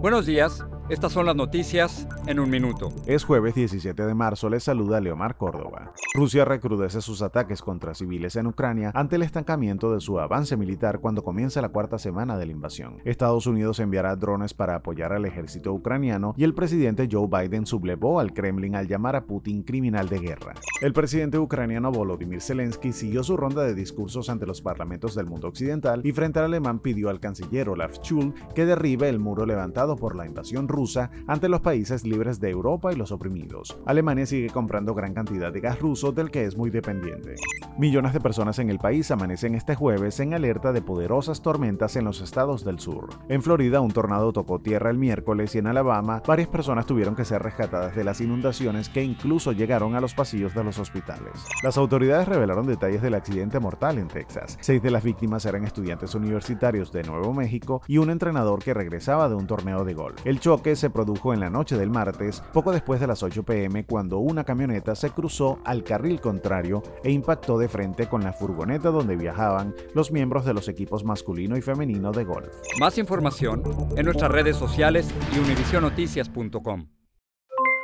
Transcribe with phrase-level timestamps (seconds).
[0.00, 0.64] Buenos días.
[0.88, 2.88] Estas son las noticias en un minuto.
[3.04, 5.92] Es jueves 17 de marzo, les saluda Leomar Córdoba.
[6.14, 11.00] Rusia recrudece sus ataques contra civiles en Ucrania ante el estancamiento de su avance militar
[11.00, 13.02] cuando comienza la cuarta semana de la invasión.
[13.04, 18.18] Estados Unidos enviará drones para apoyar al ejército ucraniano y el presidente Joe Biden sublevó
[18.18, 20.54] al Kremlin al llamar a Putin criminal de guerra.
[20.80, 25.48] El presidente ucraniano Volodymyr Zelensky siguió su ronda de discursos ante los parlamentos del mundo
[25.48, 29.94] occidental y frente al alemán pidió al canciller Olaf Schul que derribe el muro levantado
[29.94, 33.76] por la invasión rusa rusa ante los países libres de Europa y los oprimidos.
[33.84, 37.34] Alemania sigue comprando gran cantidad de gas ruso del que es muy dependiente.
[37.76, 42.04] Millones de personas en el país amanecen este jueves en alerta de poderosas tormentas en
[42.04, 43.08] los estados del sur.
[43.28, 47.24] En Florida un tornado tocó tierra el miércoles y en Alabama varias personas tuvieron que
[47.24, 51.32] ser rescatadas de las inundaciones que incluso llegaron a los pasillos de los hospitales.
[51.64, 54.56] Las autoridades revelaron detalles del accidente mortal en Texas.
[54.60, 59.28] Seis de las víctimas eran estudiantes universitarios de Nuevo México y un entrenador que regresaba
[59.28, 60.20] de un torneo de golf.
[60.24, 63.84] El choque se produjo en la noche del martes, poco después de las 8 pm,
[63.86, 68.90] cuando una camioneta se cruzó al carril contrario e impactó de frente con la furgoneta
[68.90, 72.48] donde viajaban los miembros de los equipos masculino y femenino de golf.
[72.80, 73.62] Más información
[73.96, 76.88] en nuestras redes sociales y univisionoticias.com.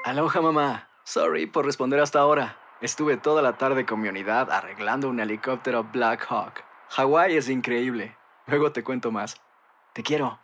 [0.04, 2.58] Aloha mamá, sorry por responder hasta ahora.
[2.80, 6.62] Estuve toda la tarde con mi unidad arreglando un helicóptero Black Hawk.
[6.90, 8.16] Hawái es increíble.
[8.46, 9.40] Luego te cuento más.
[9.94, 10.43] Te quiero.